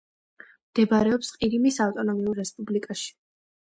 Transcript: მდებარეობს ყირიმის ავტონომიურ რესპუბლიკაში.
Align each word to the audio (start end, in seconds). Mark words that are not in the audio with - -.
მდებარეობს 0.69 1.31
ყირიმის 1.37 1.79
ავტონომიურ 1.89 2.45
რესპუბლიკაში. 2.45 3.19